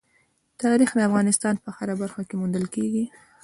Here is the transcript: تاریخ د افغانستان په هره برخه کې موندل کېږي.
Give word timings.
تاریخ 0.61 0.89
د 0.95 0.99
افغانستان 1.09 1.55
په 1.63 1.69
هره 1.77 1.95
برخه 2.01 2.21
کې 2.27 2.35
موندل 2.39 2.65
کېږي. 2.75 3.05